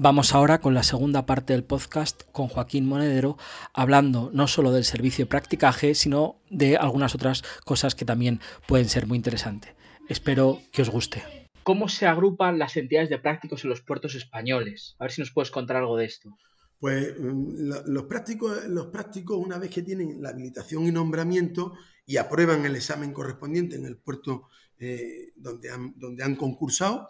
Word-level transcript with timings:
Vamos 0.00 0.32
ahora 0.32 0.60
con 0.60 0.74
la 0.74 0.84
segunda 0.84 1.26
parte 1.26 1.54
del 1.54 1.64
podcast 1.64 2.22
con 2.30 2.46
Joaquín 2.46 2.86
Monedero, 2.86 3.36
hablando 3.74 4.30
no 4.32 4.46
solo 4.46 4.70
del 4.70 4.84
servicio 4.84 5.24
de 5.24 5.28
practicaje, 5.28 5.96
sino 5.96 6.36
de 6.50 6.76
algunas 6.76 7.16
otras 7.16 7.42
cosas 7.64 7.96
que 7.96 8.04
también 8.04 8.38
pueden 8.68 8.88
ser 8.88 9.08
muy 9.08 9.16
interesantes. 9.16 9.74
Espero 10.08 10.60
que 10.70 10.82
os 10.82 10.90
guste. 10.90 11.24
¿Cómo 11.64 11.88
se 11.88 12.06
agrupan 12.06 12.60
las 12.60 12.76
entidades 12.76 13.10
de 13.10 13.18
prácticos 13.18 13.64
en 13.64 13.70
los 13.70 13.80
puertos 13.80 14.14
españoles? 14.14 14.94
A 15.00 15.04
ver 15.06 15.10
si 15.10 15.20
nos 15.20 15.32
puedes 15.32 15.50
contar 15.50 15.78
algo 15.78 15.96
de 15.96 16.04
esto. 16.04 16.30
Pues 16.78 17.18
mm, 17.18 17.88
los 17.88 18.04
prácticos, 18.04 18.66
los 18.66 18.86
prácticos, 18.86 19.36
una 19.36 19.58
vez 19.58 19.72
que 19.72 19.82
tienen 19.82 20.22
la 20.22 20.28
habilitación 20.28 20.86
y 20.86 20.92
nombramiento 20.92 21.72
y 22.06 22.18
aprueban 22.18 22.64
el 22.64 22.76
examen 22.76 23.12
correspondiente 23.12 23.74
en 23.74 23.84
el 23.84 23.96
puerto 23.96 24.44
eh, 24.78 25.32
donde, 25.34 25.72
han, 25.72 25.94
donde 25.96 26.22
han 26.22 26.36
concursado, 26.36 27.08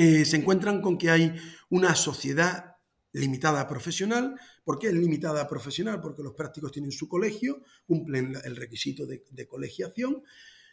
eh, 0.00 0.24
se 0.24 0.36
encuentran 0.36 0.80
con 0.80 0.96
que 0.96 1.10
hay 1.10 1.34
una 1.70 1.96
sociedad 1.96 2.76
limitada 3.10 3.66
profesional. 3.66 4.38
¿Por 4.62 4.78
qué 4.78 4.86
es 4.86 4.94
limitada 4.94 5.48
profesional? 5.48 6.00
Porque 6.00 6.22
los 6.22 6.34
prácticos 6.34 6.70
tienen 6.70 6.92
su 6.92 7.08
colegio, 7.08 7.64
cumplen 7.84 8.36
el 8.44 8.54
requisito 8.54 9.06
de, 9.06 9.48
colegiación, 9.48 10.22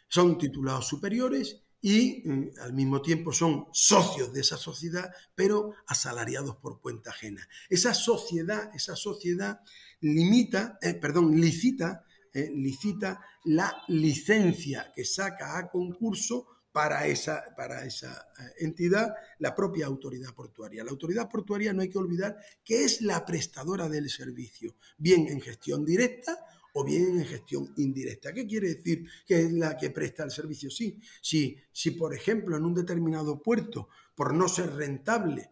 son 0.06 0.38
titulados 0.38 0.86
superiores 0.86 1.60
y 1.82 2.22
mm, 2.24 2.50
al 2.60 2.72
mismo 2.72 3.02
tiempo 3.02 3.32
son 3.32 3.66
socios 3.72 4.32
de 4.32 4.42
esa 4.42 4.56
sociedad, 4.56 5.10
pero 5.34 5.74
asalariados 5.88 6.54
por 6.58 6.80
cuenta 6.80 7.10
ajena. 7.10 7.48
Esa 7.68 7.94
sociedad, 7.94 8.70
esa 8.76 8.94
sociedad 8.94 9.58
limita, 10.02 10.78
eh, 10.80 10.94
perdón, 10.94 11.34
licita, 11.40 12.04
eh, 12.32 12.52
licita 12.54 13.20
la 13.44 13.76
licencia 13.88 14.92
que 14.94 15.04
saca 15.04 15.58
a 15.58 15.68
concurso 15.68 16.46
para 16.76 17.06
esa, 17.06 17.42
para 17.56 17.86
esa 17.86 18.28
eh, 18.38 18.52
entidad 18.58 19.14
la 19.38 19.54
propia 19.54 19.86
autoridad 19.86 20.34
portuaria. 20.34 20.84
La 20.84 20.90
autoridad 20.90 21.26
portuaria 21.26 21.72
no 21.72 21.80
hay 21.80 21.88
que 21.88 21.96
olvidar 21.96 22.36
que 22.62 22.84
es 22.84 23.00
la 23.00 23.24
prestadora 23.24 23.88
del 23.88 24.10
servicio, 24.10 24.76
bien 24.98 25.26
en 25.26 25.40
gestión 25.40 25.86
directa 25.86 26.38
o 26.74 26.84
bien 26.84 27.18
en 27.18 27.24
gestión 27.24 27.72
indirecta. 27.78 28.30
¿Qué 28.34 28.46
quiere 28.46 28.74
decir 28.74 29.08
que 29.26 29.40
es 29.40 29.52
la 29.52 29.74
que 29.74 29.88
presta 29.88 30.24
el 30.24 30.30
servicio? 30.30 30.70
Sí, 30.70 31.00
si, 31.22 31.56
si 31.72 31.92
por 31.92 32.14
ejemplo 32.14 32.58
en 32.58 32.66
un 32.66 32.74
determinado 32.74 33.40
puerto, 33.40 33.88
por 34.14 34.34
no 34.34 34.46
ser 34.46 34.74
rentable, 34.74 35.48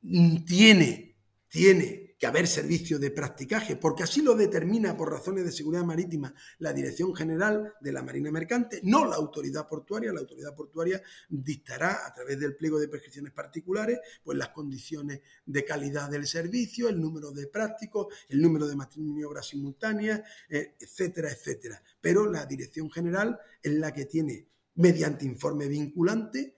mm, 0.00 0.36
tiene, 0.46 1.18
tiene 1.48 2.01
que 2.22 2.28
haber 2.28 2.46
servicio 2.46 3.00
de 3.00 3.10
practicaje, 3.10 3.74
porque 3.74 4.04
así 4.04 4.22
lo 4.22 4.36
determina 4.36 4.96
por 4.96 5.10
razones 5.10 5.44
de 5.44 5.50
seguridad 5.50 5.82
marítima 5.82 6.32
la 6.60 6.72
Dirección 6.72 7.16
General 7.16 7.74
de 7.80 7.90
la 7.90 8.04
Marina 8.04 8.30
Mercante, 8.30 8.78
no 8.84 9.04
la 9.04 9.16
autoridad 9.16 9.66
portuaria. 9.66 10.12
La 10.12 10.20
autoridad 10.20 10.54
portuaria 10.54 11.02
dictará 11.28 12.06
a 12.06 12.12
través 12.12 12.38
del 12.38 12.54
pliego 12.54 12.78
de 12.78 12.86
prescripciones 12.86 13.32
particulares 13.32 13.98
pues 14.22 14.38
las 14.38 14.50
condiciones 14.50 15.20
de 15.44 15.64
calidad 15.64 16.08
del 16.10 16.28
servicio, 16.28 16.88
el 16.88 17.00
número 17.00 17.32
de 17.32 17.48
prácticos, 17.48 18.14
el 18.28 18.40
número 18.40 18.68
de 18.68 18.76
maniobras 18.76 19.48
simultáneas, 19.48 20.20
eh, 20.48 20.76
etcétera, 20.78 21.28
etcétera. 21.28 21.82
Pero 22.00 22.30
la 22.30 22.46
Dirección 22.46 22.88
General 22.88 23.36
es 23.60 23.72
la 23.72 23.92
que 23.92 24.04
tiene, 24.04 24.46
mediante 24.76 25.24
informe 25.24 25.66
vinculante, 25.66 26.54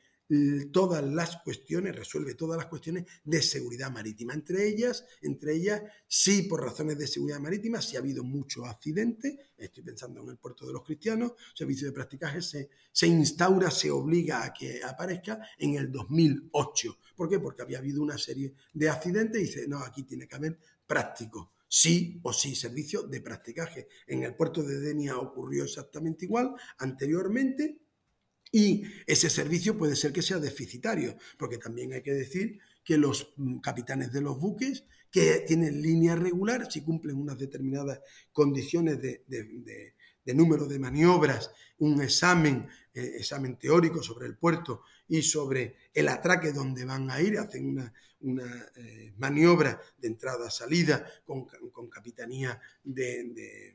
todas 0.72 1.04
las 1.04 1.36
cuestiones, 1.38 1.94
resuelve 1.94 2.34
todas 2.34 2.56
las 2.56 2.66
cuestiones 2.66 3.04
de 3.24 3.42
seguridad 3.42 3.90
marítima. 3.90 4.32
Entre 4.34 4.66
ellas, 4.66 5.04
entre 5.22 5.54
ellas, 5.54 5.82
sí, 6.06 6.42
por 6.42 6.62
razones 6.62 6.98
de 6.98 7.06
seguridad 7.06 7.40
marítima, 7.40 7.82
si 7.82 7.96
ha 7.96 8.00
habido 8.00 8.24
muchos 8.24 8.66
accidentes, 8.66 9.36
estoy 9.56 9.82
pensando 9.82 10.22
en 10.22 10.30
el 10.30 10.38
puerto 10.38 10.66
de 10.66 10.72
los 10.72 10.82
cristianos, 10.82 11.32
servicio 11.54 11.86
de 11.86 11.92
practicaje 11.92 12.40
se, 12.42 12.70
se 12.90 13.06
instaura, 13.06 13.70
se 13.70 13.90
obliga 13.90 14.44
a 14.44 14.52
que 14.52 14.82
aparezca 14.82 15.40
en 15.58 15.74
el 15.74 15.92
2008. 15.92 16.98
¿Por 17.14 17.28
qué? 17.28 17.38
Porque 17.38 17.62
había 17.62 17.78
habido 17.78 18.02
una 18.02 18.18
serie 18.18 18.54
de 18.72 18.88
accidentes 18.88 19.40
y 19.40 19.44
dice, 19.44 19.68
no, 19.68 19.78
aquí 19.78 20.04
tiene 20.04 20.26
que 20.26 20.36
haber 20.36 20.58
práctico 20.86 21.52
sí 21.74 22.20
o 22.22 22.32
sí 22.32 22.54
servicio 22.54 23.02
de 23.02 23.20
practicaje. 23.20 23.88
En 24.06 24.22
el 24.22 24.36
puerto 24.36 24.62
de 24.62 24.78
Denia 24.78 25.18
ocurrió 25.18 25.64
exactamente 25.64 26.24
igual 26.24 26.54
anteriormente 26.78 27.83
y 28.54 28.84
ese 29.08 29.30
servicio 29.30 29.76
puede 29.76 29.96
ser 29.96 30.12
que 30.12 30.22
sea 30.22 30.38
deficitario, 30.38 31.16
porque 31.36 31.58
también 31.58 31.92
hay 31.92 32.02
que 32.02 32.14
decir 32.14 32.60
que 32.84 32.96
los 32.96 33.34
mm, 33.36 33.58
capitanes 33.58 34.12
de 34.12 34.20
los 34.20 34.38
buques 34.38 34.84
que 35.10 35.40
tienen 35.44 35.82
línea 35.82 36.14
regular, 36.14 36.70
si 36.70 36.82
cumplen 36.82 37.16
unas 37.16 37.36
determinadas 37.36 37.98
condiciones 38.30 39.00
de, 39.02 39.94
número 40.26 40.66
de 40.66 40.78
maniobras, 40.78 41.50
un 41.78 42.00
examen, 42.00 42.68
eh, 42.94 43.14
examen 43.18 43.58
teórico 43.58 44.04
sobre 44.04 44.28
el 44.28 44.36
puerto 44.36 44.82
y 45.08 45.22
sobre 45.22 45.74
el 45.92 46.06
atraque 46.06 46.52
donde 46.52 46.84
van 46.84 47.10
a 47.10 47.20
ir, 47.20 47.38
hacen 47.38 47.66
una, 48.20 48.72
eh, 48.76 49.14
maniobra 49.16 49.80
de 49.98 50.06
entrada-salida 50.06 51.04
con, 51.24 51.46
con, 51.72 51.90
capitanía 51.90 52.60
de 52.84 53.74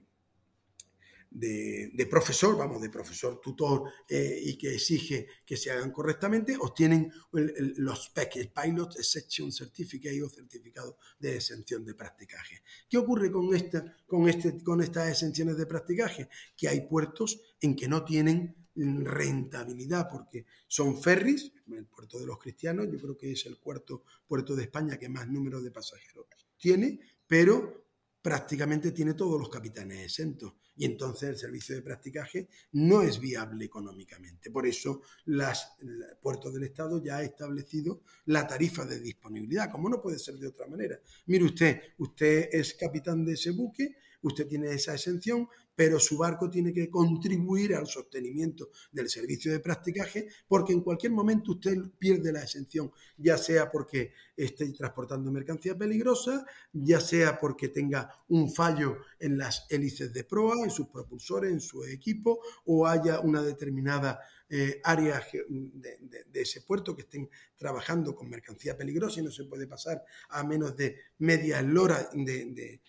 de, 1.32 2.08
profesor, 2.10 2.58
vamos, 2.58 2.82
de 2.82 2.90
profesor 2.90 3.40
tutor 3.40 3.84
eh, 4.08 4.40
y 4.44 4.58
que 4.58 4.74
exige 4.74 5.28
que 5.46 5.58
se 5.58 5.72
hagan 5.72 5.92
correctamente, 5.92 6.58
obtienen 6.60 7.12
los 7.32 8.10
PEC, 8.10 8.52
Pilot 8.54 8.98
Exception 8.98 9.52
Certificate 9.52 10.24
o 10.24 10.30
certificado 10.30 10.98
de 11.20 11.36
exención 11.36 11.86
de 11.86 11.94
practicaje. 11.94 12.64
¿Qué 12.90 12.98
ocurre 12.98 13.32
con, 13.32 13.54
esta, 13.54 13.98
con, 14.08 14.28
este, 14.28 14.64
con 14.64 14.82
estas 14.82 15.10
exenciones 15.10 15.58
de 15.58 15.66
practicaje? 15.66 16.30
Que 16.58 16.68
hay 16.68 16.82
puertos 16.82 17.40
en 17.62 17.76
que 17.76 17.88
no 17.88 18.04
tienen 18.04 18.56
rentabilidad 18.76 20.08
porque 20.10 20.46
son 20.68 21.02
ferries, 21.02 21.52
el 21.68 21.86
puerto 21.86 22.18
de 22.18 22.26
los 22.26 22.40
cristianos, 22.40 22.88
yo 22.92 23.00
creo 23.00 23.18
que 23.18 23.32
es 23.32 23.46
el 23.46 23.58
cuarto 23.58 24.04
puerto 24.26 24.56
de 24.56 24.64
España 24.64 24.98
que 24.98 25.10
más 25.10 25.28
número 25.28 25.62
de 25.62 25.72
pasajeros 25.72 26.26
tiene, 26.58 27.00
pero 27.28 27.89
prácticamente 28.22 28.92
tiene 28.92 29.14
todos 29.14 29.40
los 29.40 29.50
capitanes 29.50 30.04
exentos 30.04 30.54
y 30.76 30.86
entonces 30.86 31.30
el 31.30 31.38
servicio 31.38 31.76
de 31.76 31.82
practicaje 31.82 32.48
no 32.74 33.02
es 33.02 33.20
viable 33.20 33.66
económicamente. 33.66 34.50
Por 34.50 34.66
eso 34.66 35.02
las, 35.26 35.74
el 35.82 36.06
Puerto 36.22 36.52
del 36.52 36.64
Estado 36.64 37.04
ya 37.04 37.18
ha 37.18 37.24
establecido 37.24 38.02
la 38.26 38.48
tarifa 38.48 38.86
de 38.86 39.00
disponibilidad, 39.00 39.70
como 39.72 39.90
no 39.90 40.02
puede 40.02 40.20
ser 40.20 40.36
de 40.36 40.48
otra 40.48 40.68
manera. 40.68 41.00
Mire 41.26 41.44
usted, 41.44 41.82
usted 41.98 42.50
es 42.52 42.76
capitán 42.76 43.26
de 43.26 43.34
ese 43.34 43.52
buque, 43.52 43.98
usted 44.22 44.48
tiene 44.48 44.72
esa 44.72 44.94
exención, 44.94 45.48
pero 45.80 45.98
su 45.98 46.18
barco 46.18 46.50
tiene 46.50 46.74
que 46.74 46.90
contribuir 46.90 47.74
al 47.74 47.88
sostenimiento 47.88 48.70
del 48.92 49.08
servicio 49.08 49.50
de 49.50 49.62
practicaje 49.62 50.28
porque 50.46 50.74
en 50.74 50.82
cualquier 50.82 51.14
momento 51.14 51.52
usted 51.54 51.78
pierde 51.98 52.34
la 52.34 52.44
exención, 52.44 52.92
ya 53.16 53.38
sea 53.38 53.72
porque 53.72 54.12
esté 54.36 54.70
transportando 54.74 55.32
mercancía 55.32 55.78
peligrosa, 55.78 56.46
ya 56.74 57.00
sea 57.00 57.40
porque 57.40 57.70
tenga 57.70 58.10
un 58.28 58.52
fallo 58.52 58.98
en 59.20 59.38
las 59.38 59.68
hélices 59.70 60.12
de 60.12 60.26
proa, 60.26 60.66
en 60.66 60.70
sus 60.70 60.88
propulsores, 60.88 61.50
en 61.50 61.62
su 61.62 61.86
equipo, 61.86 62.42
o 62.66 62.86
haya 62.86 63.22
una 63.22 63.42
determinada 63.42 64.20
eh, 64.50 64.82
área 64.84 65.24
de, 65.48 66.42
ese 66.42 66.60
puerto 66.60 66.94
que 66.94 67.04
estén 67.04 67.30
trabajando 67.56 68.14
con 68.14 68.30
mercancía 68.30 68.76
peligrosa 68.76 69.22
y 69.22 69.24
no 69.24 69.32
se 69.32 69.46
puede 69.46 69.66
pasar 69.66 70.04
a 70.28 70.44
menos 70.44 70.76
de 70.76 70.98
media 71.20 71.66
hora 71.78 72.10
de 72.14 72.82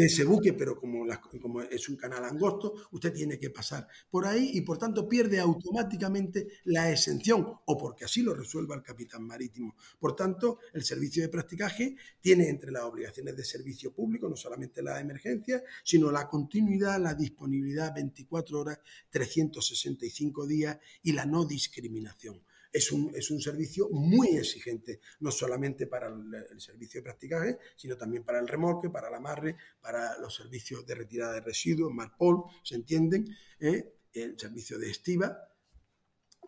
ese 0.00 0.24
buque, 0.24 0.52
pero 0.52 0.76
como, 0.76 1.06
como, 1.40 1.62
es 1.62 1.88
un 1.88 1.96
canal 1.96 2.24
angosto, 2.24 2.74
usted 2.92 3.12
tiene 3.12 3.38
que 3.38 3.50
pasar 3.50 3.86
por 4.10 4.26
ahí 4.26 4.50
y 4.54 4.60
por 4.62 4.78
tanto 4.78 5.08
pierde 5.08 5.40
automáticamente 5.40 6.48
la 6.64 6.90
exención 6.90 7.46
o 7.64 7.78
porque 7.78 8.04
así 8.04 8.22
lo 8.22 8.34
resuelva 8.34 8.74
el 8.74 8.82
capitán 8.82 9.24
marítimo. 9.24 9.74
Por 9.98 10.14
tanto, 10.16 10.58
el 10.72 10.84
servicio 10.84 11.22
de 11.22 11.28
practicaje 11.28 11.96
tiene 12.20 12.48
entre 12.48 12.72
las 12.72 12.84
obligaciones 12.84 13.36
de 13.36 13.44
servicio 13.44 13.92
público 13.92 14.28
no 14.28 14.36
solamente 14.36 14.82
la 14.82 15.00
emergencia, 15.00 15.62
sino 15.84 16.10
la 16.10 16.28
continuidad, 16.28 17.00
la 17.00 17.14
disponibilidad 17.14 17.94
24 17.94 18.60
horas, 18.60 18.78
365 19.10 20.46
días 20.46 20.78
y 21.02 21.12
la 21.12 21.26
no 21.26 21.44
discriminación 21.44 22.40
es 22.72 22.90
un, 22.90 23.12
es 23.14 23.30
un 23.30 23.40
servicio 23.40 23.88
muy 23.90 24.36
exigente, 24.36 25.00
no 25.20 25.30
solamente 25.30 25.86
para 25.86 26.08
el, 26.08 26.60
servicio 26.60 27.00
de 27.00 27.04
practicaje, 27.04 27.58
sino 27.76 27.96
también 27.96 28.24
para 28.24 28.38
el 28.38 28.48
remolque, 28.48 28.88
para 28.88 29.08
el 29.08 29.14
amarre, 29.14 29.56
para 29.80 30.18
los 30.18 30.34
servicios 30.34 30.86
de 30.86 30.94
retirada 30.94 31.34
de 31.34 31.40
residuos, 31.40 31.92
Marpol, 31.92 32.44
¿se 32.62 32.76
entienden? 32.76 33.26
¿Eh? 33.60 33.94
El 34.12 34.38
servicio 34.38 34.78
de 34.78 34.90
estiva 34.90 35.36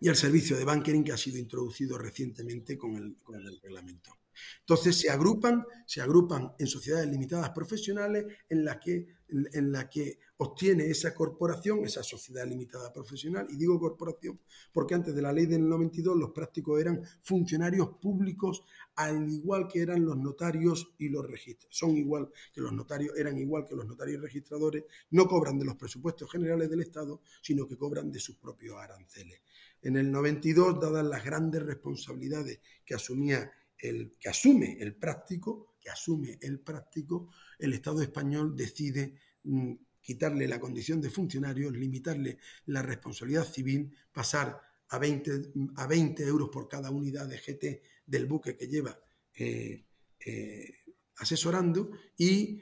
y 0.00 0.08
el 0.08 0.16
servicio 0.16 0.56
de 0.56 0.64
bunkering 0.64 1.04
que 1.04 1.12
ha 1.12 1.16
sido 1.16 1.38
introducido 1.38 1.98
recientemente 1.98 2.76
con 2.76 2.96
el, 2.96 3.16
con 3.22 3.36
el 3.36 3.60
reglamento. 3.60 4.23
Entonces 4.60 4.98
se 4.98 5.10
agrupan, 5.10 5.64
se 5.86 6.00
agrupan 6.00 6.52
en 6.58 6.66
sociedades 6.66 7.08
limitadas 7.08 7.50
profesionales 7.50 8.26
en 8.48 8.64
las 8.64 8.78
que, 8.78 9.06
en 9.28 9.72
la 9.72 9.88
que 9.88 10.18
obtiene 10.36 10.86
esa 10.86 11.14
corporación, 11.14 11.84
esa 11.84 12.02
sociedad 12.02 12.46
limitada 12.46 12.92
profesional, 12.92 13.46
y 13.50 13.56
digo 13.56 13.78
corporación 13.78 14.40
porque 14.72 14.94
antes 14.94 15.14
de 15.14 15.22
la 15.22 15.32
ley 15.32 15.46
del 15.46 15.68
92 15.68 16.16
los 16.16 16.30
prácticos 16.32 16.80
eran 16.80 17.02
funcionarios 17.22 17.90
públicos 18.00 18.64
al 18.96 19.28
igual 19.30 19.68
que 19.68 19.80
eran 19.80 20.04
los 20.04 20.16
notarios 20.16 20.94
y 20.98 21.08
los 21.08 21.26
registros. 21.26 21.76
Son 21.76 21.96
igual 21.96 22.30
que 22.52 22.60
los 22.60 22.72
notarios, 22.72 23.16
eran 23.16 23.38
igual 23.38 23.64
que 23.64 23.74
los 23.74 23.86
notarios 23.86 24.18
y 24.18 24.22
registradores, 24.22 24.84
no 25.10 25.26
cobran 25.26 25.58
de 25.58 25.64
los 25.64 25.76
presupuestos 25.76 26.30
generales 26.30 26.68
del 26.70 26.80
Estado, 26.80 27.20
sino 27.42 27.66
que 27.66 27.76
cobran 27.76 28.10
de 28.10 28.20
sus 28.20 28.36
propios 28.36 28.76
aranceles. 28.76 29.40
En 29.82 29.96
el 29.96 30.10
92, 30.10 30.80
dadas 30.80 31.04
las 31.04 31.24
grandes 31.24 31.62
responsabilidades 31.62 32.60
que 32.84 32.94
asumía 32.94 33.50
el 33.84 34.16
que 34.18 34.28
asume 34.28 34.76
el 34.80 34.96
práctico, 34.96 35.74
que 35.80 35.90
asume 35.90 36.38
el 36.40 36.60
práctico, 36.60 37.30
el 37.58 37.72
Estado 37.74 38.02
español 38.02 38.56
decide 38.56 39.14
mm, 39.44 39.74
quitarle 40.00 40.48
la 40.48 40.60
condición 40.60 41.00
de 41.00 41.10
funcionario, 41.10 41.70
limitarle 41.70 42.38
la 42.66 42.82
responsabilidad 42.82 43.44
civil, 43.44 43.94
pasar 44.12 44.60
a 44.88 44.98
20, 44.98 45.52
a 45.76 45.86
20 45.86 46.22
euros 46.24 46.50
por 46.50 46.68
cada 46.68 46.90
unidad 46.90 47.26
de 47.26 47.38
GT 47.38 47.82
del 48.06 48.26
buque 48.26 48.56
que 48.56 48.68
lleva 48.68 48.98
eh, 49.34 49.84
eh, 50.24 50.74
asesorando 51.16 51.90
y, 52.16 52.60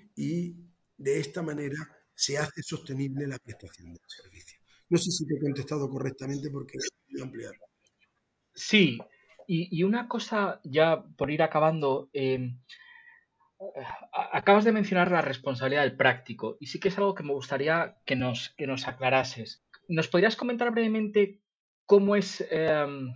de 0.97 1.19
esta 1.19 1.43
manera 1.43 1.79
se 2.15 2.39
hace 2.39 2.63
sostenible 2.63 3.27
la 3.27 3.39
prestación 3.39 3.93
del 3.93 4.03
servicio. 4.07 4.61
No 4.89 4.99
sé 4.99 5.11
si 5.11 5.27
te 5.27 5.35
he 5.35 5.41
contestado 5.41 5.89
correctamente 5.91 6.49
porque 6.49 6.79
he 6.79 7.23
ampliar. 7.23 7.55
Sí, 8.55 8.99
y, 9.47 9.83
una 9.83 10.09
cosa 10.09 10.61
ya 10.65 11.05
por 11.17 11.31
ir 11.31 11.43
acabando, 11.43 12.11
em, 12.12 12.59
acabas 14.12 14.65
de 14.65 14.73
mencionar 14.73 15.11
la 15.11 15.23
responsabilidad 15.23 15.83
del 15.83 15.97
práctico 15.97 16.56
y 16.61 16.67
sí 16.67 16.81
que 16.81 16.89
es 16.89 16.99
algo 16.99 17.15
que 17.15 17.23
me 17.23 17.33
gustaría 17.33 17.97
que 18.05 18.17
nos, 18.17 18.50
que 18.56 18.67
nos 18.67 18.89
aclarases. 18.89 19.65
¿Nos 19.89 20.09
podrías 20.09 20.37
comentar 20.37 20.71
brevemente 20.71 21.41
cómo 21.87 22.17
es 22.17 22.44
em, 22.50 23.15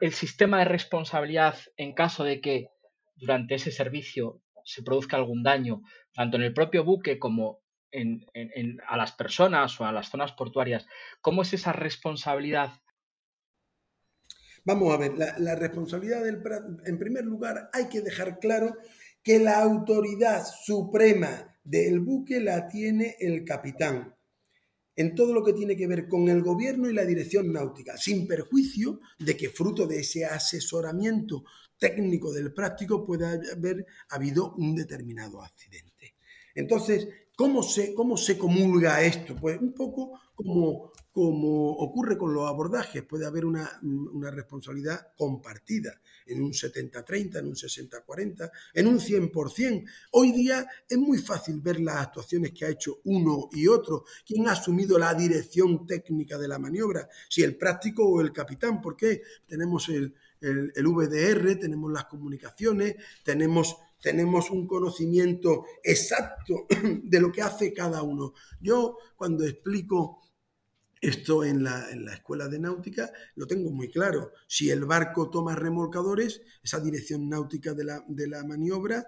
el 0.00 0.12
sistema 0.12 0.58
de 0.58 0.64
responsabilidad 0.66 1.56
en 1.76 1.94
caso 1.94 2.24
de 2.24 2.40
que 2.40 2.68
durante 3.16 3.54
ese 3.54 3.70
servicio 3.70 4.40
se 4.64 4.82
produzca 4.82 5.16
algún 5.16 5.42
daño, 5.42 5.82
tanto 6.14 6.36
en 6.36 6.44
el 6.44 6.54
propio 6.54 6.84
buque 6.84 7.18
como 7.18 7.60
a 8.88 8.96
las 8.96 9.12
personas 9.12 9.80
o 9.80 9.84
a 9.84 9.92
las 9.92 10.08
zonas 10.10 10.32
portuarias? 10.32 10.86
¿Cómo 11.20 11.42
es 11.42 11.52
esa 11.52 11.72
responsabilidad? 11.72 12.80
Vamos 14.64 14.94
a 14.94 14.96
ver, 14.96 15.12
la, 15.16 15.54
responsabilidad 15.54 16.24
del... 16.24 16.42
En 16.86 16.98
primer 16.98 17.24
lugar, 17.24 17.68
hay 17.72 17.88
que 17.88 18.00
dejar 18.00 18.38
claro 18.38 18.76
que 19.22 19.38
la 19.38 19.60
autoridad 19.60 20.44
suprema 20.64 21.58
del 21.62 22.00
buque 22.00 22.40
la 22.40 22.66
tiene 22.68 23.16
el 23.20 23.44
capitán 23.44 24.14
en 24.96 25.14
todo 25.14 25.34
lo 25.34 25.42
que 25.42 25.52
tiene 25.52 25.76
que 25.76 25.86
ver 25.86 26.08
con 26.08 26.28
el 26.28 26.42
gobierno 26.42 26.88
y 26.88 26.94
la 26.94 27.04
dirección 27.04 27.52
náutica, 27.52 27.96
sin 27.96 28.26
perjuicio 28.26 29.00
de 29.18 29.36
que 29.36 29.50
fruto 29.50 29.86
de 29.86 30.00
ese 30.00 30.24
asesoramiento 30.24 31.44
técnico 31.78 32.32
del 32.32 32.52
práctico 32.52 33.04
pueda 33.04 33.32
haber 33.52 33.84
habido 34.10 34.54
un 34.54 34.74
determinado 34.74 35.42
accidente. 35.42 36.14
Entonces, 36.54 37.08
¿cómo 37.36 37.62
se, 37.62 37.94
cómo 37.94 38.16
se 38.16 38.38
comulga 38.38 39.02
esto? 39.02 39.34
Pues 39.36 39.60
un 39.60 39.72
poco 39.72 40.18
como 40.34 40.92
como 41.14 41.70
ocurre 41.70 42.18
con 42.18 42.34
los 42.34 42.48
abordajes, 42.48 43.04
puede 43.04 43.24
haber 43.24 43.44
una, 43.44 43.70
responsabilidad 44.32 45.12
compartida 45.16 46.00
en 46.26 46.42
un 46.42 46.50
70-30, 46.50 47.38
en 47.38 47.46
un 47.46 47.54
60-40, 47.54 48.50
en 48.74 48.86
un 48.88 48.98
100%. 48.98 49.84
Hoy 50.10 50.32
día 50.32 50.66
es 50.88 50.98
muy 50.98 51.18
fácil 51.18 51.60
ver 51.60 51.78
las 51.78 51.98
actuaciones 51.98 52.50
que 52.50 52.64
ha 52.64 52.70
hecho 52.70 52.98
uno 53.04 53.48
y 53.52 53.68
otro, 53.68 54.04
quién 54.26 54.48
ha 54.48 54.52
asumido 54.52 54.98
la 54.98 55.14
dirección 55.14 55.86
técnica 55.86 56.36
de 56.36 56.48
la 56.48 56.58
maniobra, 56.58 57.08
si 57.28 57.44
el 57.44 57.56
práctico 57.56 58.04
o 58.04 58.20
el 58.20 58.32
capitán, 58.32 58.82
porque 58.82 59.22
tenemos 59.46 59.88
el, 59.90 60.12
el 60.40 60.88
VDR, 60.88 61.60
tenemos 61.60 61.92
las 61.92 62.06
comunicaciones, 62.06 62.96
tenemos 63.22 63.76
tenemos 64.04 64.50
un 64.50 64.66
conocimiento 64.66 65.64
exacto 65.82 66.66
de 67.02 67.20
lo 67.20 67.32
que 67.32 67.40
hace 67.40 67.72
cada 67.72 68.02
uno. 68.02 68.34
Yo 68.60 68.98
cuando 69.16 69.46
explico 69.46 70.20
esto 71.00 71.42
en 71.42 71.64
la, 71.64 71.88
escuela 72.12 72.46
de 72.48 72.58
náutica 72.58 73.10
lo 73.34 73.46
tengo 73.46 73.70
muy 73.70 73.90
claro. 73.90 74.32
Si 74.46 74.68
el 74.68 74.84
barco 74.84 75.30
toma 75.30 75.54
remolcadores, 75.54 76.42
esa 76.62 76.80
dirección 76.80 77.30
náutica 77.30 77.72
de 77.72 77.84
la, 77.84 78.44
maniobra 78.44 79.06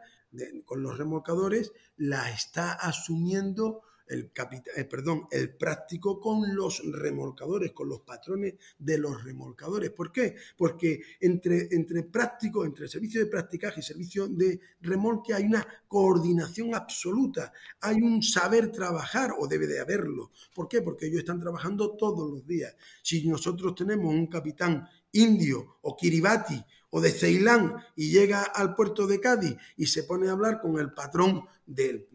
con 0.65 0.83
los 0.83 0.97
remolcadores 0.97 1.73
la 1.99 2.31
está 2.31 2.73
asumiendo 2.73 3.83
el, 4.09 4.31
eh, 4.77 4.85
perdón, 4.85 5.27
el 5.31 5.57
práctico 5.57 6.21
con 6.21 6.55
los 6.55 6.83
remolcadores, 6.93 7.73
con 7.73 7.89
los 7.89 8.01
patrones 8.01 8.55
de 8.79 8.99
los 8.99 9.23
remolcadores. 9.25 9.91
¿Por 9.91 10.13
qué? 10.13 10.37
Porque 10.57 11.01
entre, 11.21 11.69
entre 11.71 12.03
práctico, 12.05 12.65
entre 12.65 12.89
servicio 12.89 13.21
de 13.21 13.31
practicaje 13.31 13.81
y 13.81 13.83
servicio 13.83 14.29
de 14.29 14.61
remolque 14.81 15.35
hay 15.35 15.45
una 15.45 15.67
coordinación 15.89 16.75
absoluta, 16.75 17.53
hay 17.81 17.97
un 17.97 18.23
saber 18.23 18.71
trabajar 18.71 19.33
o 19.39 19.47
debe 19.47 19.67
de 19.67 19.81
haberlo. 19.81 20.31
¿Por 20.55 20.69
qué? 20.69 20.83
Porque 20.83 21.07
ellos 21.07 21.21
están 21.21 21.41
trabajando 21.41 21.97
todos 21.97 22.31
los 22.31 22.47
días. 22.47 22.75
Si 23.03 23.27
nosotros 23.29 23.75
tenemos 23.75 24.13
un 24.13 24.27
capitán 24.27 24.87
indio 25.13 25.79
o 25.83 25.97
kiribati 25.97 26.63
o 26.91 27.01
de 27.01 27.11
Ceilán 27.11 27.77
y 27.95 28.11
llega 28.11 28.43
al 28.43 28.75
puerto 28.75 29.07
de 29.07 29.21
Cádiz 29.21 29.57
y 29.77 29.87
se 29.87 30.05
pone 30.05 30.29
a 30.29 30.33
hablar 30.33 30.61
con 30.61 30.79
el 30.79 30.93
patrón 30.93 31.45
del, 31.67 32.07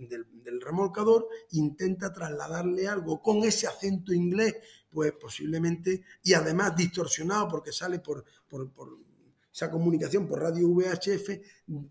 remolcador, 0.62 1.28
intenta 1.52 2.14
trasladarle 2.14 2.88
algo 2.88 3.22
con 3.22 3.44
ese 3.44 3.68
acento 3.68 4.14
inglés, 4.14 4.56
pues 4.90 5.12
posiblemente, 5.14 6.04
y 6.24 6.34
además 6.34 6.76
distorsionado 6.76 7.48
porque 7.48 7.72
sale 7.72 8.00
por, 8.00 8.24
por, 8.48 8.72
por 8.72 8.98
esa 9.54 9.70
comunicación 9.70 10.28
por 10.28 10.42
radio 10.42 10.70
VHF, 10.70 11.30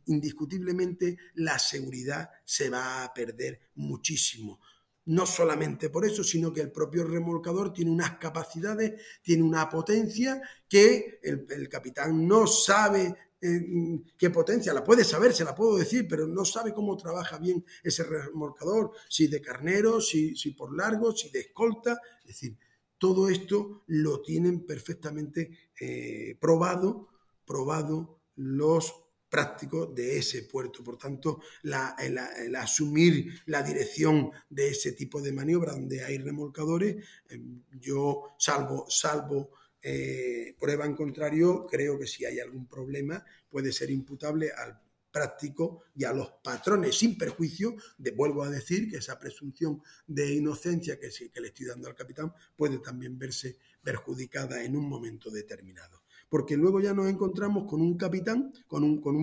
indiscutiblemente 0.07 1.19
la 1.35 1.59
seguridad 1.59 2.31
se 2.45 2.71
va 2.71 3.05
a 3.05 3.13
perder 3.13 3.61
muchísimo. 3.75 4.61
No 5.11 5.27
solamente 5.27 5.91
por 5.91 6.05
eso, 6.05 6.23
sino 6.23 6.53
que 6.53 6.61
el 6.61 6.71
propio 6.71 7.03
remolcador 7.03 7.73
tiene 7.73 7.91
unas 7.91 8.17
capacidades, 8.19 9.03
tiene 9.21 9.43
una 9.43 9.69
potencia 9.69 10.41
que 10.69 11.19
el, 11.21 11.69
capitán 11.69 12.29
no 12.29 12.47
sabe 12.47 13.17
eh, 13.41 14.01
qué 14.17 14.31
potencia, 14.31 14.73
la 14.73 14.85
puede 14.85 15.03
saber, 15.03 15.33
se 15.33 15.43
la 15.43 15.53
puedo 15.53 15.77
decir, 15.77 16.07
pero 16.09 16.29
no 16.29 16.45
sabe 16.45 16.73
cómo 16.73 16.97
trabaja 16.97 17.39
bien 17.39 17.65
ese 17.83 18.05
remolcador, 18.05 18.93
si 19.09 19.27
de 19.27 19.43
carnero, 19.43 20.01
si, 20.01 20.37
si 20.37 20.53
por 20.53 20.77
largo, 20.77 21.11
si 21.11 21.29
de 21.31 21.41
escolta. 21.41 22.01
Es 22.21 22.29
decir, 22.29 22.57
todo 22.97 23.29
esto 23.29 23.83
lo 23.89 24.23
tienen 24.23 24.65
perfectamente 24.65 25.73
eh, 25.81 26.37
probado, 26.41 27.09
probado 27.45 28.21
los 28.37 28.95
práctico 29.31 29.87
de 29.87 30.19
ese 30.19 30.43
puerto. 30.43 30.83
Por 30.83 30.99
tanto, 30.99 31.41
el, 31.63 32.57
asumir 32.57 33.43
la 33.47 33.63
dirección 33.63 34.31
de 34.51 34.69
ese 34.69 34.93
tipo 34.93 35.23
de 35.23 35.33
maniobra 35.33 35.73
donde 35.73 36.05
hay 36.05 36.19
remolcadores, 36.19 36.97
eh, 37.29 37.41
yo 37.81 38.35
salvo, 38.39 38.87
salvo 38.91 39.53
eh, 39.83 40.55
prueba 40.59 40.85
en 40.85 40.95
contrario, 40.95 41.67
creo 41.67 41.99
que 41.99 42.07
si 42.07 42.25
hay 42.25 42.41
algún 42.41 42.67
problema 42.67 43.25
puede 43.49 43.73
ser 43.73 43.91
imputable 43.91 44.51
al 44.53 44.79
práctico 45.11 45.85
y 45.97 46.05
a 46.05 46.13
los 46.13 46.31
patrones 46.43 46.97
sin 46.99 47.17
perjuicio, 47.17 47.77
de, 47.99 48.11
vuelvo 48.13 48.45
a 48.45 48.51
decir 48.51 48.91
que 48.91 48.99
esa 48.99 49.19
presunción 49.19 49.83
de 50.07 50.35
inocencia 50.35 51.01
que, 51.01 51.09
que 51.09 51.41
le 51.41 51.49
estoy 51.49 51.67
dando 51.67 51.89
al 51.89 51.95
capitán 51.95 52.33
puede 52.55 52.79
también 52.79 53.19
verse 53.19 53.57
perjudicada 53.83 54.63
en 54.63 54.77
un 54.77 54.89
momento 54.89 55.31
determinado 55.31 56.00
porque 56.31 56.57
luego 56.57 56.81
ya 56.81 56.95
nos 56.95 57.09
encontramos 57.09 57.69
con 57.69 57.83
un 57.83 57.99
capitán, 57.99 58.53
con 58.69 58.85
un, 58.85 59.01
con 59.01 59.17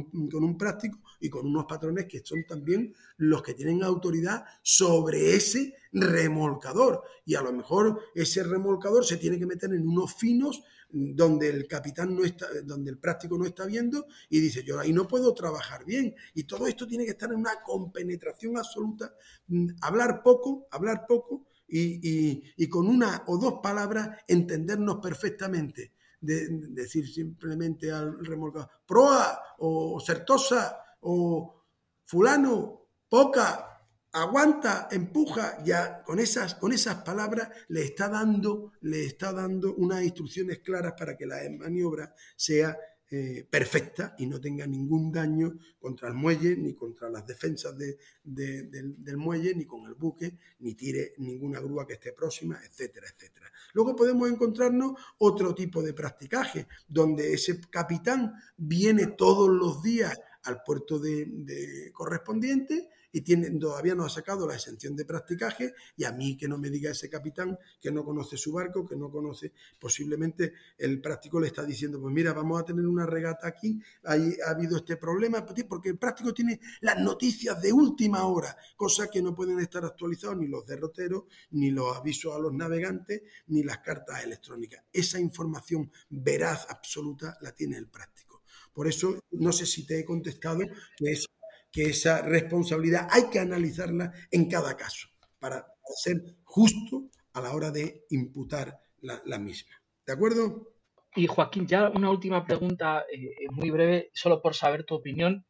un, 0.44 0.58
práctico 0.58 1.00
y 1.22 1.30
con 1.30 1.48
unos 1.48 1.66
patrones 1.66 2.06
que 2.06 2.22
son 2.24 2.44
también 2.46 2.94
los 3.16 3.42
que 3.42 3.54
tienen 3.54 3.82
autoridad 3.82 4.44
sobre 4.62 5.34
ese 5.34 5.74
remolcador. 5.94 7.02
Y 7.26 7.36
a 7.36 7.42
lo 7.42 7.54
mejor 7.54 8.02
ese 8.14 8.44
remolcador 8.44 9.06
se 9.06 9.18
tiene 9.18 9.40
que 9.40 9.46
meter 9.46 9.74
en 9.74 9.88
unos 9.88 10.16
finos 10.16 10.62
donde 10.90 11.50
el 11.50 11.66
capitán 11.68 12.14
no 12.14 12.26
está, 12.26 12.48
donde 12.64 12.92
el 12.92 12.98
práctico 12.98 13.38
no 13.38 13.46
está 13.46 13.66
viendo 13.66 14.06
y 14.30 14.42
dice, 14.42 14.64
yo 14.64 14.78
ahí 14.78 14.92
no 14.92 15.08
puedo 15.08 15.34
trabajar 15.34 15.86
bien. 15.86 16.14
Y 16.34 16.44
todo 16.44 16.68
esto 16.68 16.86
tiene 16.86 17.06
que 17.06 17.12
estar 17.12 17.32
en 17.32 17.40
una 17.40 17.62
compenetración 17.64 18.58
absoluta, 18.58 19.16
mm, 19.48 19.68
hablar 19.82 20.22
poco, 20.22 20.68
hablar 20.72 21.06
poco 21.08 21.46
y, 21.70 22.44
y 22.58 22.68
con 22.68 22.88
una 22.88 23.24
o 23.28 23.38
dos 23.38 23.56
palabras 23.64 24.10
entendernos 24.28 24.98
perfectamente 25.02 25.94
de, 26.20 26.48
decir 26.70 27.08
simplemente 27.08 27.92
al 27.92 28.24
remolcador, 28.26 28.70
proa 28.86 29.40
o 29.60 30.00
certosa 30.00 30.82
o 31.02 31.66
fulano, 32.06 32.90
poca, 33.10 33.68
aguanta, 34.14 34.88
empuja, 34.92 35.64
ya 35.64 36.04
con 36.04 36.20
esas, 36.20 36.56
con 36.56 36.72
esas 36.74 37.04
palabras 37.04 37.50
le 37.70 37.84
está 37.84 38.10
dando, 38.10 38.74
le 38.82 39.06
está 39.06 39.32
dando 39.32 39.76
unas 39.76 40.04
instrucciones 40.04 40.60
claras 40.60 40.94
para 40.98 41.16
que 41.16 41.26
la 41.26 41.38
maniobra 41.58 42.14
sea 42.36 42.78
eh, 43.10 43.48
perfecta 43.50 44.16
y 44.18 44.26
no 44.26 44.42
tenga 44.42 44.68
ningún 44.68 45.12
daño 45.12 45.58
contra 45.80 46.10
el 46.10 46.14
muelle, 46.14 46.58
ni 46.58 46.74
contra 46.74 47.10
las 47.10 47.26
defensas 47.26 47.74
del, 47.78 49.18
muelle, 49.18 49.56
ni 49.56 49.66
con 49.66 49.86
el 49.86 49.94
buque, 49.94 50.38
ni 50.60 50.74
tire 50.74 51.14
ninguna 51.18 51.62
grúa 51.62 51.88
que 51.88 51.94
esté 51.94 52.12
próxima, 52.12 52.60
etcétera, 52.66 53.08
etcétera. 53.08 53.50
Luego 53.74 53.96
podemos 53.96 54.30
encontrarnos 54.30 55.00
otro 55.20 55.56
tipo 55.56 55.82
de 55.82 55.94
practicaje, 55.94 56.68
donde 56.88 57.34
ese 57.34 57.62
capitán 57.70 58.34
viene 58.58 59.08
todos 59.08 59.50
los 59.50 59.82
días 59.82 60.20
al 60.44 60.62
puerto 60.64 61.00
de 61.00 61.90
correspondiente 61.94 62.90
y 63.12 63.22
todavía 63.60 63.96
no 63.96 64.06
ha 64.06 64.10
sacado 64.10 64.48
la 64.48 64.56
exención 64.56 64.96
de 64.96 65.06
practicaje 65.06 65.74
y 65.96 66.04
a 66.04 66.12
mí 66.12 66.38
que 66.38 66.48
no 66.48 66.58
me 66.58 66.70
diga 66.70 66.92
ese 66.92 67.10
capitán 67.10 67.58
que 67.80 67.92
no 67.92 68.04
conoce 68.04 68.38
su 68.38 68.52
barco, 68.52 68.86
que 68.86 68.96
no 68.96 69.10
conoce, 69.10 69.54
posiblemente 69.80 70.54
el 70.78 71.02
práctico 71.02 71.40
le 71.40 71.48
está 71.48 71.64
diciendo, 71.64 72.00
pues 72.00 72.14
mira, 72.14 72.34
vamos 72.34 72.62
a 72.62 72.66
tener 72.66 72.86
una 72.86 73.06
regata 73.06 73.48
aquí, 73.48 73.80
ahí 74.04 74.36
ha 74.46 74.52
habido 74.52 74.78
este 74.78 74.98
problema, 74.98 75.46
porque 75.46 75.90
el 75.90 75.98
práctico 75.98 76.34
tiene 76.34 76.60
las 76.82 77.00
noticias 77.00 77.62
de 77.62 77.72
última 77.72 78.26
hora, 78.26 78.56
cosas 78.76 79.10
que 79.10 79.22
no 79.22 79.34
pueden 79.34 79.60
estar 79.60 79.84
actualizados 79.86 80.38
ni 80.38 80.48
los 80.48 80.66
derroteros, 80.66 81.26
ni 81.52 81.72
los 81.72 81.96
avisos 81.96 82.36
a 82.36 82.40
los 82.40 82.54
navegantes, 82.54 83.22
ni 83.48 83.64
las 83.64 83.80
cartas 83.80 84.24
electrónicas. 84.24 84.84
Esa 84.92 85.20
información 85.20 85.92
veraz, 86.10 86.68
absoluta, 86.70 87.38
la 87.42 87.52
tiene 87.54 87.78
el 87.78 87.88
práctico. 87.88 88.44
Por 88.74 88.88
eso, 88.88 89.20
no 89.32 89.52
sé 89.52 89.66
si 89.66 89.88
te 89.88 90.00
he 90.00 90.06
contestado 90.06 90.60
que 90.96 91.12
es 91.12 91.26
que 91.72 91.90
esa 91.90 92.22
responsabilidad 92.22 93.08
hay 93.12 93.30
que 93.30 93.40
analizarla 93.40 94.12
en 94.32 94.50
cada 94.50 94.76
caso 94.76 95.08
para 95.40 95.66
ser 95.96 96.22
justo 96.44 97.10
a 97.34 97.42
la 97.42 97.54
hora 97.54 97.72
de 97.72 98.06
imputar 98.10 98.80
la, 99.02 99.38
misma. 99.38 99.76
¿De 100.06 100.14
acuerdo? 100.14 100.74
Y 101.16 101.28
Joaquín, 101.28 101.68
ya 101.68 101.90
una 101.90 102.10
última 102.10 102.46
pregunta 102.46 103.06
eh, 103.12 103.46
muy 103.52 103.70
breve, 103.70 104.10
solo 104.14 104.42
por 104.42 104.56
saber 104.56 104.86
tu 104.86 104.96
opinión. 104.96 105.46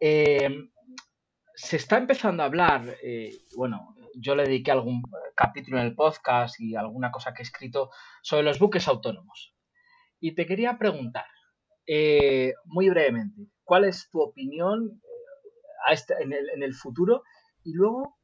Eh, 0.00 0.68
se 1.54 1.76
está 1.76 1.96
empezando 1.98 2.42
a 2.42 2.46
hablar, 2.46 2.96
eh, 3.02 3.30
bueno, 3.56 3.96
yo 4.14 4.34
le 4.34 4.44
dediqué 4.44 4.70
algún 4.70 5.02
capítulo 5.34 5.78
en 5.78 5.86
el 5.86 5.94
podcast 5.94 6.60
y 6.60 6.76
alguna 6.76 7.10
cosa 7.10 7.32
que 7.32 7.42
he 7.42 7.44
escrito 7.44 7.90
sobre 8.22 8.44
los 8.44 8.58
buques 8.58 8.86
autónomos. 8.86 9.54
Y 10.20 10.34
te 10.34 10.46
quería 10.46 10.78
preguntar, 10.78 11.26
muy 12.64 12.88
brevemente, 12.88 13.48
¿cuál 13.62 13.84
es 13.84 14.08
tu 14.10 14.20
opinión 14.20 15.02
este, 15.92 16.14
en, 16.20 16.62
el, 16.62 16.74
futuro. 16.74 17.22
Y 17.62 17.72
luego, 17.74 18.18